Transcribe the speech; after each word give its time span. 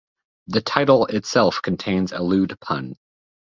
The 0.47 0.61
title 0.61 1.05
itself 1.05 1.61
contains 1.61 2.11
a 2.11 2.23
lewd 2.23 2.57
pun. 2.59 2.95